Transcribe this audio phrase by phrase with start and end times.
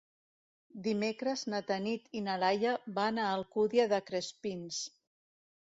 [0.87, 4.85] Dimecres na Tanit i na Laia van a l'Alcúdia de Crespins.